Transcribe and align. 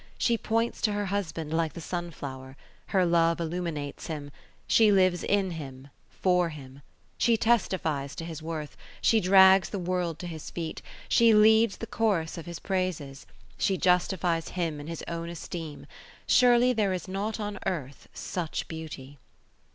She 0.17 0.35
points 0.35 0.81
to 0.81 0.93
her 0.93 1.05
husband 1.05 1.53
like 1.53 1.73
the 1.73 1.79
sunflower; 1.79 2.57
her 2.87 3.05
love 3.05 3.39
illuminates 3.39 4.07
him; 4.07 4.31
she 4.65 4.91
lives 4.91 5.23
in 5.23 5.51
him, 5.51 5.89
for 6.09 6.49
him; 6.49 6.81
she 7.19 7.37
testifies 7.37 8.15
to 8.15 8.25
his 8.25 8.41
worth; 8.41 8.75
she 8.99 9.19
drags 9.19 9.69
the 9.69 9.77
world 9.77 10.17
to 10.17 10.25
his 10.25 10.49
feet; 10.49 10.81
she 11.07 11.35
leads 11.35 11.77
the 11.77 11.85
chorus 11.85 12.35
of 12.35 12.47
his 12.47 12.57
praises; 12.57 13.27
she 13.59 13.77
justifies 13.77 14.49
him 14.57 14.79
in 14.79 14.87
his 14.87 15.03
own 15.07 15.29
esteem. 15.29 15.85
Surely 16.25 16.73
there 16.73 16.93
is 16.93 17.07
not 17.07 17.39
on 17.39 17.59
earth 17.67 18.09
such 18.11 18.67
beauty! 18.67 19.19